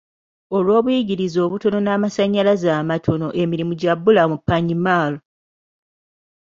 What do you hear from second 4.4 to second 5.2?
Panyimur.